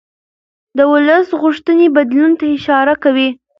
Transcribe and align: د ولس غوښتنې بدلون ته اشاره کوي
د 0.77 0.79
ولس 0.91 1.27
غوښتنې 1.41 1.87
بدلون 1.95 2.31
ته 2.39 2.45
اشاره 2.57 2.93
کوي 3.03 3.29